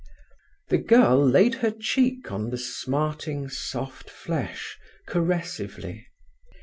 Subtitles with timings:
[0.69, 6.07] The girl laid her cheek on the smarting soft flesh caressively.